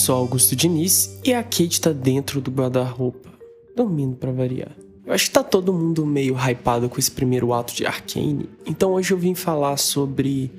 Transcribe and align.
sou 0.00 0.16
Augusto 0.16 0.56
Diniz 0.56 1.20
e 1.22 1.34
a 1.34 1.42
Kate 1.42 1.78
tá 1.78 1.92
dentro 1.92 2.40
do 2.40 2.50
guarda-roupa, 2.50 3.28
dormindo 3.76 4.16
para 4.16 4.32
variar. 4.32 4.70
Eu 5.04 5.12
acho 5.12 5.26
que 5.26 5.30
tá 5.30 5.44
todo 5.44 5.74
mundo 5.74 6.06
meio 6.06 6.34
hypado 6.34 6.88
com 6.88 6.98
esse 6.98 7.10
primeiro 7.10 7.52
ato 7.52 7.74
de 7.74 7.84
Arcane, 7.84 8.48
então 8.64 8.92
hoje 8.92 9.12
eu 9.12 9.18
vim 9.18 9.34
falar 9.34 9.76
sobre 9.76 10.50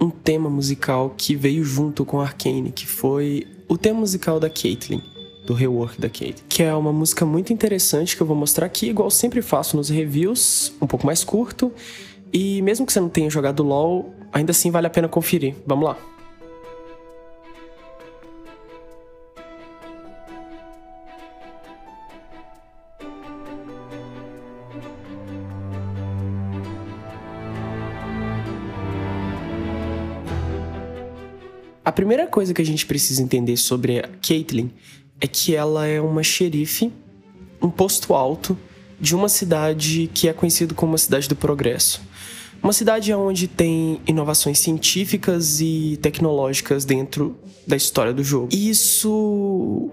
um 0.00 0.10
tema 0.10 0.50
musical 0.50 1.14
que 1.16 1.36
veio 1.36 1.62
junto 1.62 2.04
com 2.04 2.20
Arcane, 2.20 2.72
que 2.72 2.88
foi 2.88 3.46
o 3.68 3.78
tema 3.78 4.00
musical 4.00 4.40
da 4.40 4.50
Caitlyn, 4.50 5.00
do 5.46 5.54
rework 5.54 6.00
da 6.00 6.08
Kate, 6.08 6.42
que 6.48 6.64
é 6.64 6.74
uma 6.74 6.92
música 6.92 7.24
muito 7.24 7.52
interessante 7.52 8.16
que 8.16 8.22
eu 8.22 8.26
vou 8.26 8.36
mostrar 8.36 8.66
aqui, 8.66 8.88
igual 8.88 9.10
sempre 9.12 9.42
faço 9.42 9.76
nos 9.76 9.88
reviews, 9.88 10.72
um 10.82 10.88
pouco 10.88 11.06
mais 11.06 11.22
curto, 11.22 11.72
e 12.32 12.60
mesmo 12.62 12.84
que 12.84 12.92
você 12.92 12.98
não 12.98 13.08
tenha 13.08 13.30
jogado 13.30 13.62
LoL, 13.62 14.12
ainda 14.32 14.50
assim 14.50 14.72
vale 14.72 14.88
a 14.88 14.90
pena 14.90 15.06
conferir. 15.06 15.54
Vamos 15.64 15.84
lá. 15.84 16.15
Primeira 31.96 32.26
coisa 32.26 32.52
que 32.52 32.60
a 32.60 32.64
gente 32.64 32.84
precisa 32.84 33.22
entender 33.22 33.56
sobre 33.56 34.00
a 34.00 34.08
Caitlyn 34.20 34.70
é 35.18 35.26
que 35.26 35.56
ela 35.56 35.86
é 35.86 35.98
uma 35.98 36.22
xerife, 36.22 36.92
um 37.60 37.70
posto 37.70 38.12
alto 38.12 38.56
de 39.00 39.16
uma 39.16 39.30
cidade 39.30 40.10
que 40.12 40.28
é 40.28 40.32
conhecida 40.34 40.74
como 40.74 40.94
a 40.94 40.98
cidade 40.98 41.26
do 41.26 41.34
progresso. 41.34 42.02
Uma 42.62 42.74
cidade 42.74 43.12
onde 43.14 43.48
tem 43.48 43.98
inovações 44.06 44.58
científicas 44.58 45.60
e 45.60 45.98
tecnológicas 46.02 46.84
dentro 46.84 47.34
da 47.66 47.76
história 47.76 48.12
do 48.12 48.22
jogo. 48.22 48.48
Isso 48.52 49.90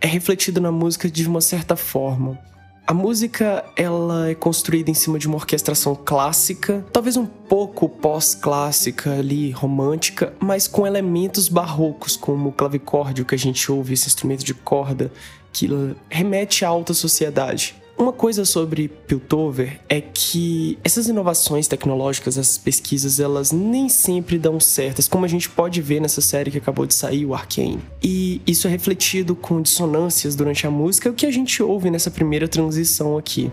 é 0.00 0.06
refletido 0.06 0.60
na 0.60 0.70
música 0.70 1.10
de 1.10 1.26
uma 1.26 1.40
certa 1.40 1.74
forma. 1.74 2.38
A 2.86 2.92
música 2.92 3.64
ela 3.76 4.28
é 4.28 4.34
construída 4.34 4.90
em 4.90 4.94
cima 4.94 5.18
de 5.18 5.26
uma 5.26 5.36
orquestração 5.36 5.94
clássica, 5.94 6.84
talvez 6.92 7.16
um 7.16 7.24
pouco 7.24 7.88
pós-clássica 7.88 9.10
ali, 9.10 9.50
romântica, 9.50 10.34
mas 10.38 10.68
com 10.68 10.86
elementos 10.86 11.48
barrocos, 11.48 12.14
como 12.14 12.50
o 12.50 12.52
clavicórdio 12.52 13.24
que 13.24 13.34
a 13.34 13.38
gente 13.38 13.72
ouve, 13.72 13.94
esse 13.94 14.06
instrumento 14.06 14.44
de 14.44 14.52
corda 14.52 15.10
que 15.50 15.66
remete 16.10 16.62
à 16.62 16.68
alta 16.68 16.92
sociedade. 16.92 17.74
Uma 17.96 18.12
coisa 18.12 18.44
sobre 18.44 18.88
Piltover 18.88 19.80
é 19.88 20.00
que 20.00 20.76
essas 20.82 21.06
inovações 21.06 21.68
tecnológicas, 21.68 22.36
essas 22.36 22.58
pesquisas, 22.58 23.20
elas 23.20 23.52
nem 23.52 23.88
sempre 23.88 24.36
dão 24.36 24.58
certas, 24.58 25.06
como 25.06 25.24
a 25.24 25.28
gente 25.28 25.48
pode 25.48 25.80
ver 25.80 26.00
nessa 26.00 26.20
série 26.20 26.50
que 26.50 26.58
acabou 26.58 26.86
de 26.86 26.94
sair, 26.94 27.24
o 27.24 27.32
Arcane. 27.32 27.78
E 28.02 28.42
isso 28.44 28.66
é 28.66 28.70
refletido 28.70 29.36
com 29.36 29.62
dissonâncias 29.62 30.34
durante 30.34 30.66
a 30.66 30.70
música, 30.70 31.08
o 31.08 31.14
que 31.14 31.24
a 31.24 31.30
gente 31.30 31.62
ouve 31.62 31.88
nessa 31.88 32.10
primeira 32.10 32.48
transição 32.48 33.16
aqui. 33.16 33.50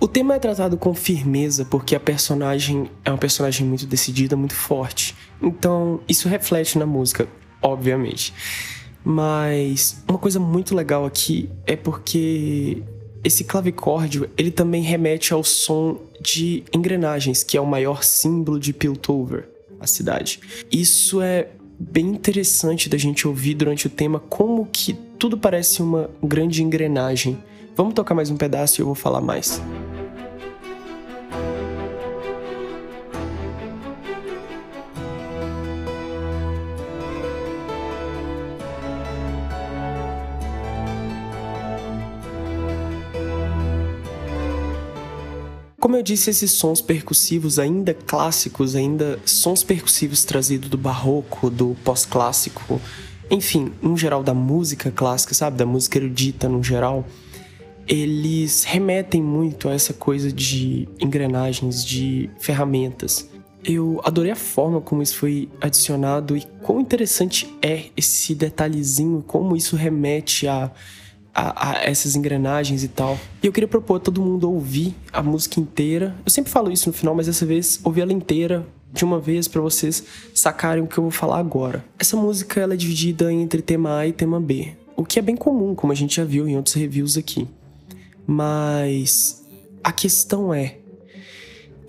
O 0.00 0.08
tema 0.08 0.34
é 0.34 0.38
tratado 0.38 0.78
com 0.78 0.94
firmeza 0.94 1.62
porque 1.62 1.94
a 1.94 2.00
personagem 2.00 2.90
é 3.04 3.10
uma 3.10 3.18
personagem 3.18 3.66
muito 3.66 3.84
decidida, 3.84 4.34
muito 4.34 4.54
forte. 4.54 5.14
Então, 5.42 6.00
isso 6.08 6.26
reflete 6.26 6.78
na 6.78 6.86
música, 6.86 7.28
obviamente. 7.60 8.32
Mas 9.04 10.02
uma 10.08 10.16
coisa 10.16 10.40
muito 10.40 10.74
legal 10.74 11.04
aqui 11.04 11.50
é 11.66 11.76
porque 11.76 12.82
esse 13.22 13.44
clavicórdio, 13.44 14.30
ele 14.38 14.50
também 14.50 14.82
remete 14.82 15.34
ao 15.34 15.44
som 15.44 16.00
de 16.18 16.64
engrenagens, 16.74 17.44
que 17.44 17.58
é 17.58 17.60
o 17.60 17.66
maior 17.66 18.02
símbolo 18.02 18.58
de 18.58 18.72
Piltover, 18.72 19.50
a 19.78 19.86
cidade. 19.86 20.40
Isso 20.72 21.20
é 21.20 21.48
bem 21.78 22.06
interessante 22.06 22.88
da 22.88 22.96
gente 22.96 23.28
ouvir 23.28 23.52
durante 23.52 23.86
o 23.86 23.90
tema 23.90 24.18
como 24.18 24.66
que 24.72 24.94
tudo 25.18 25.36
parece 25.36 25.82
uma 25.82 26.08
grande 26.22 26.62
engrenagem. 26.62 27.38
Vamos 27.76 27.92
tocar 27.92 28.14
mais 28.14 28.30
um 28.30 28.36
pedaço 28.38 28.80
e 28.80 28.82
eu 28.82 28.86
vou 28.86 28.94
falar 28.94 29.20
mais. 29.20 29.60
Como 45.80 45.96
eu 45.96 46.02
disse, 46.02 46.28
esses 46.28 46.52
sons 46.52 46.82
percussivos 46.82 47.58
ainda 47.58 47.94
clássicos, 47.94 48.76
ainda 48.76 49.18
sons 49.24 49.64
percussivos 49.64 50.24
trazidos 50.24 50.68
do 50.68 50.76
barroco, 50.76 51.48
do 51.48 51.74
pós-clássico, 51.82 52.78
enfim, 53.30 53.72
no 53.80 53.96
geral 53.96 54.22
da 54.22 54.34
música 54.34 54.90
clássica, 54.90 55.32
sabe, 55.32 55.56
da 55.56 55.64
música 55.64 55.96
erudita 55.96 56.50
no 56.50 56.62
geral, 56.62 57.06
eles 57.88 58.62
remetem 58.64 59.22
muito 59.22 59.70
a 59.70 59.72
essa 59.72 59.94
coisa 59.94 60.30
de 60.30 60.86
engrenagens, 61.00 61.82
de 61.82 62.28
ferramentas. 62.38 63.30
Eu 63.64 64.02
adorei 64.04 64.32
a 64.32 64.36
forma 64.36 64.82
como 64.82 65.02
isso 65.02 65.16
foi 65.16 65.48
adicionado 65.62 66.36
e 66.36 66.42
quão 66.60 66.78
interessante 66.78 67.48
é 67.62 67.86
esse 67.96 68.34
detalhezinho, 68.34 69.24
como 69.26 69.56
isso 69.56 69.76
remete 69.76 70.46
a 70.46 70.70
a, 71.34 71.70
a, 71.70 71.84
essas 71.84 72.16
engrenagens 72.16 72.82
e 72.82 72.88
tal. 72.88 73.18
E 73.42 73.46
eu 73.46 73.52
queria 73.52 73.68
propor 73.68 73.96
a 73.96 74.00
todo 74.00 74.20
mundo 74.20 74.50
ouvir 74.50 74.94
a 75.12 75.22
música 75.22 75.60
inteira. 75.60 76.14
Eu 76.24 76.30
sempre 76.30 76.50
falo 76.50 76.70
isso 76.70 76.88
no 76.88 76.92
final, 76.92 77.14
mas 77.14 77.26
dessa 77.26 77.46
vez 77.46 77.80
ouvir 77.84 78.02
ela 78.02 78.12
inteira 78.12 78.66
de 78.92 79.04
uma 79.04 79.20
vez 79.20 79.46
para 79.46 79.60
vocês 79.60 80.02
sacarem 80.34 80.82
o 80.82 80.86
que 80.86 80.98
eu 80.98 81.02
vou 81.02 81.10
falar 81.10 81.38
agora. 81.38 81.84
Essa 81.98 82.16
música 82.16 82.60
ela 82.60 82.74
é 82.74 82.76
dividida 82.76 83.32
entre 83.32 83.62
tema 83.62 83.98
A 83.98 84.06
e 84.06 84.12
tema 84.12 84.40
B, 84.40 84.72
o 84.96 85.04
que 85.04 85.18
é 85.18 85.22
bem 85.22 85.36
comum, 85.36 85.74
como 85.74 85.92
a 85.92 85.96
gente 85.96 86.16
já 86.16 86.24
viu 86.24 86.48
em 86.48 86.56
outros 86.56 86.74
reviews 86.74 87.16
aqui. 87.16 87.46
Mas 88.26 89.44
a 89.82 89.92
questão 89.92 90.52
é 90.52 90.76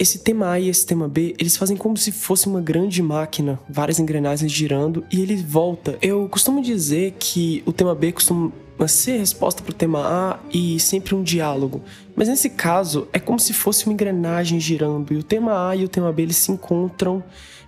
esse 0.01 0.19
tema 0.19 0.50
A 0.50 0.59
e 0.59 0.68
esse 0.68 0.85
tema 0.85 1.07
B, 1.07 1.35
eles 1.38 1.56
fazem 1.56 1.78
como 1.78 1.96
se 1.96 2.12
fosse 2.12 2.47
uma 2.47 2.59
grande 2.59 3.03
máquina, 3.03 3.59
várias 3.69 4.00
engrenagens 4.00 4.51
girando 4.51 5.06
e 5.12 5.22
ele 5.22 5.35
volta. 5.35 5.97
Eu 6.01 6.28
costumo 6.28 6.62
dizer 6.62 7.16
que 7.19 7.62
o 7.68 7.72
tema 7.72 7.94
B 7.94 8.12
costuma 8.12 8.51
ser 8.88 9.18
resposta 9.18 9.62
para 9.62 9.72
o 9.72 9.75
tema 9.75 10.00
A 10.00 10.40
e 10.52 10.80
sempre 10.80 11.16
um 11.16 11.24
diálogo. 11.24 11.84
Mas 12.16 12.28
nesse 12.28 12.50
caso, 12.50 13.08
é 13.14 13.19
como 13.19 13.40
se 13.40 13.53
fosse 13.53 13.86
uma 13.86 13.94
engrenagem 13.94 14.59
girando 14.59 15.14
e 15.14 15.18
o 15.18 15.24
tema 15.24 15.69
A 15.69 15.75
e 15.75 15.84
o 15.84 15.90
tema 15.90 16.12
B 16.12 16.24
eles 16.24 16.38
se 16.38 16.52
encontram 16.52 17.24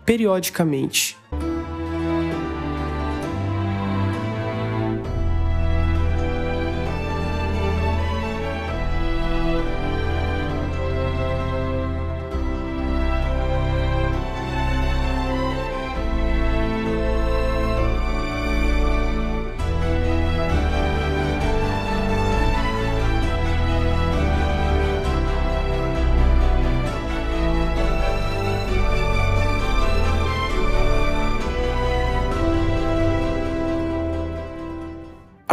periodicamente. 0.06 1.18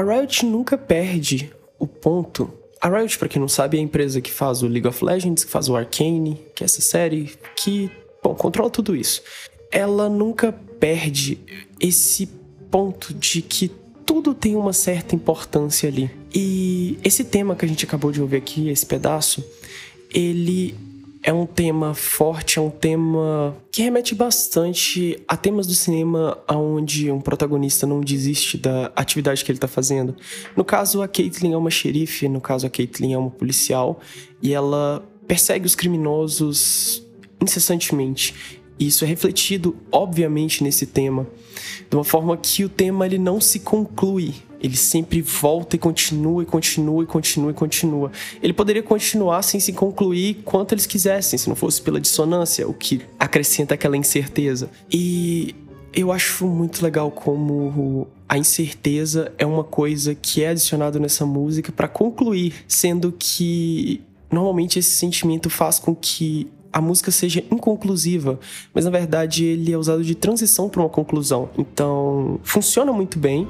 A 0.00 0.02
Riot 0.02 0.46
nunca 0.46 0.78
perde 0.78 1.52
o 1.78 1.86
ponto. 1.86 2.50
A 2.80 2.88
Riot, 2.88 3.18
para 3.18 3.28
quem 3.28 3.38
não 3.38 3.48
sabe, 3.48 3.76
é 3.76 3.80
a 3.80 3.82
empresa 3.82 4.18
que 4.18 4.32
faz 4.32 4.62
o 4.62 4.66
League 4.66 4.88
of 4.88 5.04
Legends, 5.04 5.44
que 5.44 5.50
faz 5.50 5.68
o 5.68 5.76
Arcane, 5.76 6.40
que 6.54 6.64
é 6.64 6.64
essa 6.64 6.80
série, 6.80 7.30
que, 7.54 7.90
bom, 8.22 8.34
controla 8.34 8.70
tudo 8.70 8.96
isso. 8.96 9.20
Ela 9.70 10.08
nunca 10.08 10.52
perde 10.52 11.38
esse 11.78 12.26
ponto 12.70 13.12
de 13.12 13.42
que 13.42 13.70
tudo 14.06 14.32
tem 14.32 14.56
uma 14.56 14.72
certa 14.72 15.14
importância 15.14 15.86
ali. 15.86 16.10
E 16.34 16.98
esse 17.04 17.22
tema 17.22 17.54
que 17.54 17.66
a 17.66 17.68
gente 17.68 17.84
acabou 17.84 18.10
de 18.10 18.22
ouvir 18.22 18.38
aqui, 18.38 18.70
esse 18.70 18.86
pedaço, 18.86 19.44
ele 20.14 20.74
é 21.22 21.32
um 21.32 21.44
tema 21.44 21.92
forte, 21.92 22.58
é 22.58 22.62
um 22.62 22.70
tema 22.70 23.54
que 23.70 23.82
remete 23.82 24.14
bastante 24.14 25.22
a 25.28 25.36
temas 25.36 25.66
do 25.66 25.74
cinema 25.74 26.38
onde 26.48 27.10
um 27.10 27.20
protagonista 27.20 27.86
não 27.86 28.00
desiste 28.00 28.56
da 28.56 28.90
atividade 28.96 29.44
que 29.44 29.50
ele 29.50 29.58
está 29.58 29.68
fazendo. 29.68 30.16
No 30.56 30.64
caso, 30.64 31.02
a 31.02 31.08
Caitlyn 31.08 31.52
é 31.52 31.56
uma 31.56 31.70
xerife, 31.70 32.28
no 32.28 32.40
caso, 32.40 32.66
a 32.66 32.70
Caitlyn 32.70 33.12
é 33.12 33.18
uma 33.18 33.30
policial 33.30 34.00
e 34.42 34.54
ela 34.54 35.06
persegue 35.26 35.66
os 35.66 35.74
criminosos 35.74 37.06
incessantemente. 37.40 38.34
Isso 38.78 39.04
é 39.04 39.06
refletido, 39.06 39.76
obviamente, 39.92 40.64
nesse 40.64 40.86
tema, 40.86 41.26
de 41.90 41.96
uma 41.96 42.04
forma 42.04 42.34
que 42.36 42.64
o 42.64 42.68
tema 42.68 43.04
ele 43.04 43.18
não 43.18 43.38
se 43.38 43.60
conclui. 43.60 44.34
Ele 44.60 44.76
sempre 44.76 45.22
volta 45.22 45.76
e 45.76 45.78
continua 45.78 46.42
e 46.42 46.46
continua 46.46 47.02
e 47.02 47.06
continua 47.06 47.50
e 47.50 47.54
continua. 47.54 48.12
Ele 48.42 48.52
poderia 48.52 48.82
continuar 48.82 49.42
sem 49.42 49.58
se 49.58 49.72
concluir 49.72 50.42
quanto 50.44 50.72
eles 50.72 50.86
quisessem, 50.86 51.38
se 51.38 51.48
não 51.48 51.56
fosse 51.56 51.80
pela 51.80 52.00
dissonância, 52.00 52.68
o 52.68 52.74
que 52.74 53.00
acrescenta 53.18 53.74
aquela 53.74 53.96
incerteza. 53.96 54.70
E 54.92 55.54
eu 55.92 56.12
acho 56.12 56.46
muito 56.46 56.82
legal 56.82 57.10
como 57.10 58.06
a 58.28 58.38
incerteza 58.38 59.32
é 59.38 59.44
uma 59.44 59.64
coisa 59.64 60.14
que 60.14 60.42
é 60.42 60.50
adicionada 60.50 60.98
nessa 60.98 61.26
música 61.26 61.72
para 61.72 61.88
concluir, 61.88 62.54
sendo 62.68 63.12
que 63.18 64.02
normalmente 64.30 64.78
esse 64.78 64.90
sentimento 64.90 65.50
faz 65.50 65.78
com 65.78 65.94
que 65.94 66.48
a 66.72 66.80
música 66.80 67.10
seja 67.10 67.42
inconclusiva, 67.50 68.38
mas 68.72 68.84
na 68.84 68.90
verdade 68.90 69.44
ele 69.44 69.72
é 69.72 69.76
usado 69.76 70.04
de 70.04 70.14
transição 70.14 70.68
para 70.68 70.80
uma 70.80 70.88
conclusão. 70.88 71.50
Então, 71.58 72.38
funciona 72.44 72.92
muito 72.92 73.18
bem. 73.18 73.48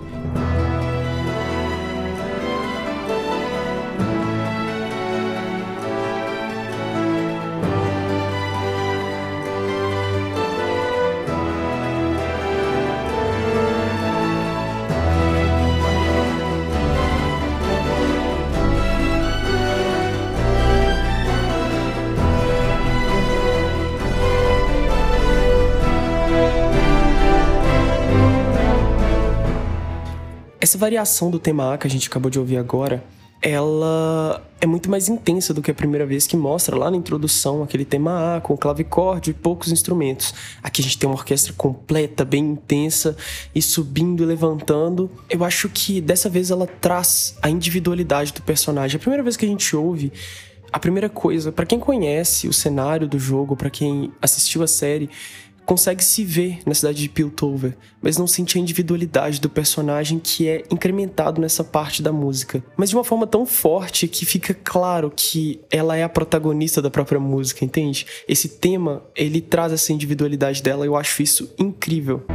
Essa 30.70 30.78
variação 30.78 31.32
do 31.32 31.40
tema 31.40 31.74
A 31.74 31.78
que 31.78 31.88
a 31.88 31.90
gente 31.90 32.06
acabou 32.06 32.30
de 32.30 32.38
ouvir 32.38 32.56
agora, 32.56 33.02
ela 33.42 34.40
é 34.60 34.66
muito 34.66 34.88
mais 34.88 35.08
intensa 35.08 35.52
do 35.52 35.60
que 35.60 35.68
a 35.68 35.74
primeira 35.74 36.06
vez 36.06 36.28
que 36.28 36.36
mostra 36.36 36.76
lá 36.76 36.88
na 36.88 36.96
introdução 36.96 37.60
aquele 37.60 37.84
tema 37.84 38.36
A 38.36 38.40
com 38.40 38.56
clavicórdio 38.56 39.32
e 39.32 39.34
poucos 39.34 39.72
instrumentos. 39.72 40.32
Aqui 40.62 40.80
a 40.80 40.84
gente 40.84 40.96
tem 40.96 41.10
uma 41.10 41.16
orquestra 41.16 41.52
completa, 41.54 42.24
bem 42.24 42.50
intensa 42.50 43.16
e 43.52 43.60
subindo 43.60 44.22
e 44.22 44.26
levantando. 44.26 45.10
Eu 45.28 45.42
acho 45.42 45.68
que 45.68 46.00
dessa 46.00 46.28
vez 46.28 46.52
ela 46.52 46.68
traz 46.68 47.36
a 47.42 47.50
individualidade 47.50 48.32
do 48.32 48.40
personagem. 48.40 48.96
A 48.96 49.00
primeira 49.00 49.24
vez 49.24 49.36
que 49.36 49.44
a 49.44 49.48
gente 49.48 49.74
ouve, 49.74 50.12
a 50.72 50.78
primeira 50.78 51.08
coisa, 51.08 51.50
para 51.50 51.66
quem 51.66 51.80
conhece 51.80 52.46
o 52.46 52.52
cenário 52.52 53.08
do 53.08 53.18
jogo, 53.18 53.56
para 53.56 53.70
quem 53.70 54.12
assistiu 54.22 54.62
a 54.62 54.68
série, 54.68 55.10
consegue 55.70 56.02
se 56.02 56.24
ver 56.24 56.58
na 56.66 56.74
cidade 56.74 57.00
de 57.00 57.08
Piltover, 57.08 57.76
mas 58.02 58.18
não 58.18 58.26
sente 58.26 58.58
a 58.58 58.60
individualidade 58.60 59.40
do 59.40 59.48
personagem 59.48 60.18
que 60.18 60.48
é 60.48 60.64
incrementado 60.68 61.40
nessa 61.40 61.62
parte 61.62 62.02
da 62.02 62.10
música. 62.10 62.60
Mas 62.76 62.88
de 62.88 62.96
uma 62.96 63.04
forma 63.04 63.24
tão 63.24 63.46
forte 63.46 64.08
que 64.08 64.26
fica 64.26 64.52
claro 64.52 65.12
que 65.14 65.60
ela 65.70 65.96
é 65.96 66.02
a 66.02 66.08
protagonista 66.08 66.82
da 66.82 66.90
própria 66.90 67.20
música, 67.20 67.64
entende? 67.64 68.04
Esse 68.26 68.48
tema, 68.48 69.04
ele 69.14 69.40
traz 69.40 69.72
essa 69.72 69.92
individualidade 69.92 70.60
dela 70.60 70.84
e 70.84 70.88
eu 70.88 70.96
acho 70.96 71.22
isso 71.22 71.54
incrível. 71.56 72.26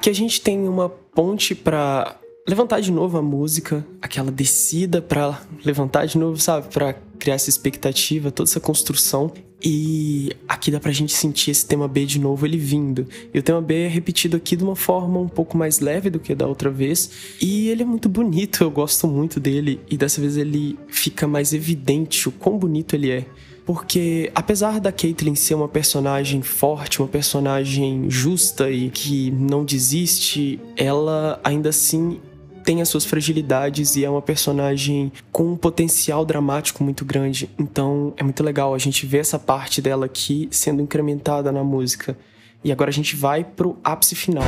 Aqui 0.00 0.08
a 0.08 0.14
gente 0.14 0.40
tem 0.40 0.66
uma 0.66 0.88
ponte 0.88 1.54
para 1.54 2.18
levantar 2.48 2.80
de 2.80 2.90
novo 2.90 3.18
a 3.18 3.22
música, 3.22 3.86
aquela 4.00 4.32
descida 4.32 5.02
para 5.02 5.42
levantar 5.62 6.06
de 6.06 6.16
novo, 6.16 6.40
sabe? 6.40 6.68
Para 6.72 6.94
criar 7.18 7.34
essa 7.34 7.50
expectativa, 7.50 8.30
toda 8.30 8.48
essa 8.48 8.58
construção. 8.58 9.30
E 9.62 10.34
aqui 10.48 10.70
dá 10.70 10.80
pra 10.80 10.90
gente 10.90 11.12
sentir 11.12 11.50
esse 11.50 11.66
tema 11.66 11.86
B 11.86 12.06
de 12.06 12.18
novo 12.18 12.46
ele 12.46 12.56
vindo. 12.56 13.06
E 13.34 13.38
o 13.38 13.42
tema 13.42 13.60
B 13.60 13.74
é 13.74 13.88
repetido 13.88 14.38
aqui 14.38 14.56
de 14.56 14.64
uma 14.64 14.74
forma 14.74 15.20
um 15.20 15.28
pouco 15.28 15.58
mais 15.58 15.80
leve 15.80 16.08
do 16.08 16.18
que 16.18 16.34
da 16.34 16.46
outra 16.46 16.70
vez. 16.70 17.36
E 17.38 17.68
ele 17.68 17.82
é 17.82 17.86
muito 17.86 18.08
bonito, 18.08 18.64
eu 18.64 18.70
gosto 18.70 19.06
muito 19.06 19.38
dele. 19.38 19.82
E 19.90 19.98
dessa 19.98 20.18
vez 20.18 20.38
ele 20.38 20.78
fica 20.88 21.28
mais 21.28 21.52
evidente 21.52 22.26
o 22.26 22.32
quão 22.32 22.56
bonito 22.56 22.94
ele 22.94 23.10
é. 23.10 23.26
Porque 23.72 24.32
apesar 24.34 24.80
da 24.80 24.90
Caitlyn 24.90 25.36
ser 25.36 25.54
uma 25.54 25.68
personagem 25.68 26.42
forte, 26.42 27.00
uma 27.00 27.06
personagem 27.06 28.10
justa 28.10 28.68
e 28.68 28.90
que 28.90 29.30
não 29.30 29.64
desiste, 29.64 30.58
ela 30.76 31.38
ainda 31.44 31.68
assim 31.68 32.20
tem 32.64 32.82
as 32.82 32.88
suas 32.88 33.04
fragilidades 33.04 33.94
e 33.94 34.04
é 34.04 34.10
uma 34.10 34.20
personagem 34.20 35.12
com 35.30 35.52
um 35.52 35.56
potencial 35.56 36.24
dramático 36.24 36.82
muito 36.82 37.04
grande. 37.04 37.48
Então 37.56 38.12
é 38.16 38.24
muito 38.24 38.42
legal 38.42 38.74
a 38.74 38.78
gente 38.78 39.06
ver 39.06 39.18
essa 39.18 39.38
parte 39.38 39.80
dela 39.80 40.06
aqui 40.06 40.48
sendo 40.50 40.82
incrementada 40.82 41.52
na 41.52 41.62
música. 41.62 42.18
E 42.64 42.72
agora 42.72 42.90
a 42.90 42.92
gente 42.92 43.14
vai 43.14 43.44
pro 43.44 43.78
ápice 43.84 44.16
final. 44.16 44.42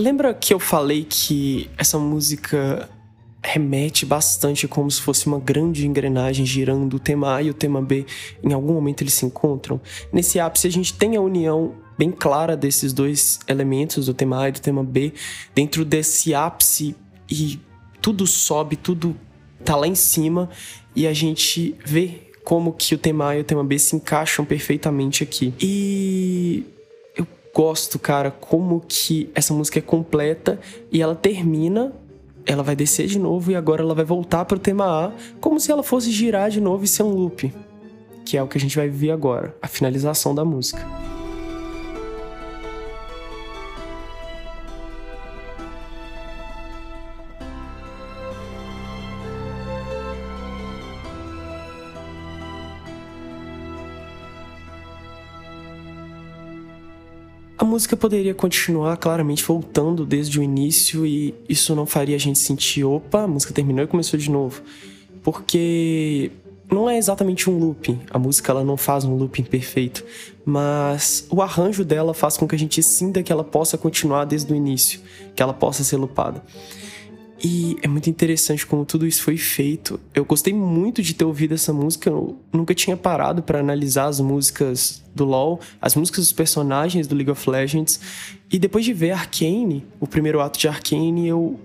Lembra 0.00 0.32
que 0.32 0.54
eu 0.54 0.58
falei 0.58 1.06
que 1.06 1.68
essa 1.76 1.98
música 1.98 2.88
remete 3.44 4.06
bastante 4.06 4.66
como 4.66 4.90
se 4.90 4.98
fosse 4.98 5.26
uma 5.26 5.38
grande 5.38 5.86
engrenagem 5.86 6.46
girando 6.46 6.94
o 6.94 6.98
tema 6.98 7.36
A 7.36 7.42
e 7.42 7.50
o 7.50 7.54
tema 7.54 7.82
B, 7.82 8.06
em 8.42 8.54
algum 8.54 8.72
momento 8.72 9.02
eles 9.02 9.12
se 9.12 9.26
encontram? 9.26 9.78
Nesse 10.10 10.40
ápice 10.40 10.66
a 10.66 10.70
gente 10.70 10.94
tem 10.94 11.16
a 11.16 11.20
união 11.20 11.74
bem 11.98 12.10
clara 12.10 12.56
desses 12.56 12.94
dois 12.94 13.40
elementos, 13.46 14.06
do 14.06 14.14
tema 14.14 14.42
A 14.42 14.48
e 14.48 14.52
do 14.52 14.60
tema 14.60 14.82
B, 14.82 15.12
dentro 15.54 15.84
desse 15.84 16.32
ápice 16.32 16.96
e 17.30 17.60
tudo 18.00 18.26
sobe, 18.26 18.76
tudo 18.76 19.14
tá 19.62 19.76
lá 19.76 19.86
em 19.86 19.94
cima 19.94 20.48
e 20.96 21.06
a 21.06 21.12
gente 21.12 21.76
vê 21.84 22.22
como 22.42 22.72
que 22.72 22.94
o 22.94 22.98
tema 22.98 23.28
A 23.28 23.36
e 23.36 23.40
o 23.42 23.44
tema 23.44 23.62
B 23.62 23.78
se 23.78 23.94
encaixam 23.94 24.46
perfeitamente 24.46 25.22
aqui. 25.22 25.52
E 25.60 26.79
gosto, 27.54 27.98
cara, 27.98 28.30
como 28.30 28.82
que 28.86 29.30
essa 29.34 29.52
música 29.52 29.78
é 29.78 29.82
completa 29.82 30.58
e 30.90 31.02
ela 31.02 31.14
termina, 31.14 31.92
ela 32.46 32.62
vai 32.62 32.76
descer 32.76 33.06
de 33.06 33.18
novo 33.18 33.50
e 33.50 33.56
agora 33.56 33.82
ela 33.82 33.94
vai 33.94 34.04
voltar 34.04 34.44
pro 34.44 34.58
tema 34.58 35.06
A, 35.06 35.12
como 35.40 35.58
se 35.60 35.70
ela 35.70 35.82
fosse 35.82 36.10
girar 36.10 36.50
de 36.50 36.60
novo 36.60 36.84
e 36.84 36.88
ser 36.88 37.02
um 37.02 37.10
loop, 37.10 37.52
que 38.24 38.36
é 38.36 38.42
o 38.42 38.46
que 38.46 38.58
a 38.58 38.60
gente 38.60 38.76
vai 38.76 38.88
ver 38.88 39.10
agora, 39.10 39.54
a 39.60 39.68
finalização 39.68 40.34
da 40.34 40.44
música. 40.44 41.09
A 57.60 57.64
música 57.64 57.94
poderia 57.94 58.32
continuar 58.32 58.96
claramente 58.96 59.44
voltando 59.44 60.06
desde 60.06 60.40
o 60.40 60.42
início 60.42 61.04
e 61.04 61.34
isso 61.46 61.74
não 61.74 61.84
faria 61.84 62.16
a 62.16 62.18
gente 62.18 62.38
sentir, 62.38 62.84
opa, 62.84 63.24
a 63.24 63.28
música 63.28 63.52
terminou 63.52 63.84
e 63.84 63.86
começou 63.86 64.18
de 64.18 64.30
novo. 64.30 64.62
Porque 65.22 66.30
não 66.72 66.88
é 66.88 66.96
exatamente 66.96 67.50
um 67.50 67.58
looping. 67.58 68.00
A 68.10 68.18
música 68.18 68.50
ela 68.50 68.64
não 68.64 68.78
faz 68.78 69.04
um 69.04 69.14
looping 69.14 69.42
perfeito, 69.42 70.02
mas 70.42 71.26
o 71.28 71.42
arranjo 71.42 71.84
dela 71.84 72.14
faz 72.14 72.38
com 72.38 72.48
que 72.48 72.54
a 72.54 72.58
gente 72.58 72.82
sinta 72.82 73.22
que 73.22 73.30
ela 73.30 73.44
possa 73.44 73.76
continuar 73.76 74.24
desde 74.24 74.50
o 74.50 74.56
início, 74.56 74.98
que 75.36 75.42
ela 75.42 75.52
possa 75.52 75.84
ser 75.84 75.98
loopada. 75.98 76.42
E 77.42 77.78
é 77.82 77.88
muito 77.88 78.10
interessante 78.10 78.66
como 78.66 78.84
tudo 78.84 79.06
isso 79.06 79.22
foi 79.22 79.38
feito. 79.38 79.98
Eu 80.14 80.26
gostei 80.26 80.52
muito 80.52 81.02
de 81.02 81.14
ter 81.14 81.24
ouvido 81.24 81.54
essa 81.54 81.72
música. 81.72 82.10
Eu 82.10 82.38
nunca 82.52 82.74
tinha 82.74 82.96
parado 82.96 83.42
para 83.42 83.58
analisar 83.58 84.06
as 84.06 84.20
músicas 84.20 85.02
do 85.14 85.24
LoL, 85.24 85.58
as 85.80 85.96
músicas 85.96 86.24
dos 86.24 86.32
personagens 86.32 87.06
do 87.06 87.14
League 87.14 87.30
of 87.30 87.48
Legends. 87.48 87.98
E 88.52 88.58
depois 88.58 88.84
de 88.84 88.92
ver 88.92 89.12
Arcane, 89.12 89.86
o 89.98 90.06
primeiro 90.06 90.40
ato 90.40 90.58
de 90.58 90.68
Arcane, 90.68 91.28
eu 91.28 91.58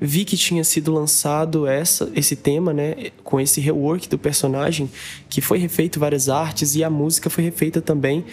vi 0.00 0.24
que 0.24 0.38
tinha 0.38 0.64
sido 0.64 0.92
lançado 0.92 1.66
essa, 1.66 2.10
esse 2.14 2.34
tema, 2.34 2.72
né, 2.72 3.10
com 3.22 3.38
esse 3.38 3.60
rework 3.60 4.08
do 4.08 4.18
personagem, 4.18 4.90
que 5.28 5.40
foi 5.40 5.58
refeito 5.58 6.00
várias 6.00 6.30
artes 6.30 6.74
e 6.74 6.82
a 6.84 6.88
música 6.88 7.28
foi 7.28 7.44
refeita 7.44 7.82
também. 7.82 8.24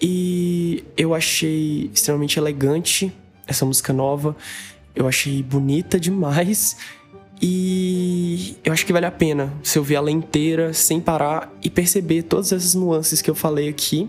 E 0.00 0.84
eu 0.96 1.14
achei 1.14 1.90
extremamente 1.92 2.38
elegante 2.38 3.12
essa 3.46 3.66
música 3.66 3.92
nova. 3.92 4.36
Eu 4.94 5.06
achei 5.06 5.42
bonita 5.42 5.98
demais. 5.98 6.76
E 7.40 8.56
eu 8.64 8.72
acho 8.72 8.84
que 8.84 8.92
vale 8.92 9.06
a 9.06 9.10
pena 9.10 9.52
se 9.62 9.78
ouvir 9.78 9.94
ela 9.94 10.10
inteira, 10.10 10.72
sem 10.72 11.00
parar 11.00 11.52
e 11.62 11.70
perceber 11.70 12.22
todas 12.22 12.52
essas 12.52 12.74
nuances 12.74 13.22
que 13.22 13.30
eu 13.30 13.34
falei 13.34 13.68
aqui. 13.68 14.08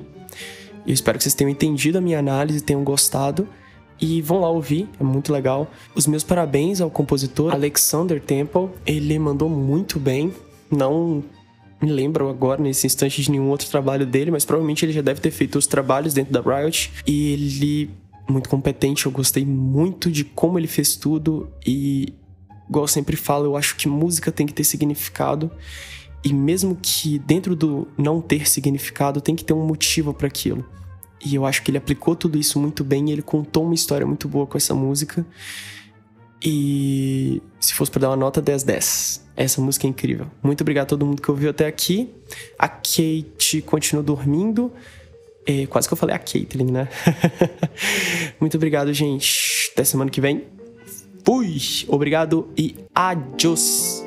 Eu 0.86 0.94
espero 0.94 1.18
que 1.18 1.24
vocês 1.24 1.36
tenham 1.36 1.52
entendido 1.52 2.00
a 2.00 2.02
minha 2.02 2.18
análise, 2.20 2.62
tenham 2.62 2.84
gostado. 2.84 3.48
E 4.02 4.22
vão 4.22 4.40
lá 4.40 4.50
ouvir, 4.50 4.88
é 5.00 5.04
muito 5.04 5.32
legal. 5.32 5.70
Os 5.94 6.08
meus 6.08 6.24
parabéns 6.24 6.80
ao 6.80 6.90
compositor 6.90 7.54
Alexander 7.54 8.22
Temple. 8.22 8.70
Ele 8.86 9.20
mandou 9.20 9.50
muito 9.50 10.00
bem. 10.00 10.34
Não 10.72 11.22
me 11.82 11.92
lembro 11.92 12.30
agora 12.30 12.62
nesse 12.62 12.88
instante 12.88 13.22
de 13.22 13.30
nenhum 13.30 13.50
outro 13.50 13.70
trabalho 13.70 14.06
dele, 14.06 14.32
mas 14.32 14.46
provavelmente 14.46 14.86
ele 14.86 14.94
já 14.94 15.02
deve 15.02 15.20
ter 15.20 15.32
feito 15.32 15.58
os 15.58 15.68
trabalhos 15.68 16.14
dentro 16.14 16.32
da 16.32 16.42
Riot. 16.42 16.92
E 17.06 17.34
ele 17.34 17.90
muito 18.32 18.50
competente, 18.50 19.06
eu 19.06 19.12
gostei 19.12 19.46
muito 19.46 20.12
de 20.12 20.24
como 20.24 20.58
ele 20.60 20.68
fez 20.68 20.96
tudo 20.96 21.50
e 21.66 22.14
igual 22.70 22.84
eu 22.84 22.88
sempre 22.88 23.16
falo, 23.16 23.46
eu 23.46 23.58
acho 23.58 23.76
que 23.76 23.88
música 23.88 24.32
tem 24.32 24.46
que 24.46 24.54
ter 24.54 24.64
significado 24.64 25.52
e 26.24 26.34
mesmo 26.34 26.78
que 26.82 27.18
dentro 27.20 27.56
do 27.56 27.88
não 27.98 28.22
ter 28.22 28.48
significado, 28.48 29.22
tem 29.22 29.36
que 29.36 29.44
ter 29.44 29.54
um 29.54 29.66
motivo 29.66 30.14
para 30.14 30.28
aquilo. 30.28 30.66
E 31.26 31.36
eu 31.36 31.46
acho 31.46 31.64
que 31.64 31.72
ele 31.72 31.78
aplicou 31.78 32.16
tudo 32.16 32.38
isso 32.38 32.60
muito 32.60 32.84
bem 32.84 33.10
ele 33.12 33.22
contou 33.22 33.66
uma 33.66 33.74
história 33.74 34.06
muito 34.06 34.28
boa 34.28 34.46
com 34.46 34.58
essa 34.58 34.74
música. 34.74 35.26
E 36.42 37.42
se 37.60 37.74
fosse 37.74 37.92
para 37.92 38.02
dar 38.02 38.10
uma 38.10 38.16
nota 38.16 38.42
10 38.42 38.64
10, 38.64 39.30
essa 39.36 39.62
música 39.62 39.86
é 39.86 39.90
incrível. 39.90 40.28
Muito 40.42 40.62
obrigado 40.62 40.86
a 40.86 40.88
todo 40.88 41.06
mundo 41.06 41.22
que 41.22 41.30
ouviu 41.30 41.50
até 41.50 41.68
aqui. 41.68 42.14
A 42.58 42.68
Kate 42.68 43.62
continua 43.66 44.02
dormindo. 44.02 44.72
É, 45.50 45.66
quase 45.66 45.88
que 45.88 45.94
eu 45.94 45.98
falei 45.98 46.16
a 46.16 46.20
Caitlyn, 46.20 46.72
né? 46.72 46.88
muito 48.40 48.56
obrigado, 48.56 48.94
gente. 48.94 49.72
Até 49.74 49.84
semana 49.84 50.12
que 50.12 50.22
vem. 50.22 50.44
Fui! 51.26 51.58
Obrigado 51.88 52.54
e 52.56 52.76
adiós! 52.94 53.99